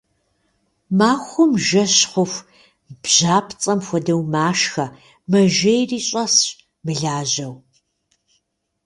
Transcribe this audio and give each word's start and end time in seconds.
Махуэм 0.97 1.51
жэщ 1.65 1.95
хъуху 2.11 2.45
бжьапцӏэм 3.03 3.79
хуэдэу 3.87 4.21
машхэ 4.33 4.85
мэжейри 5.29 5.99
щӏэсщ, 6.07 6.45
мылажьэу. 6.85 7.53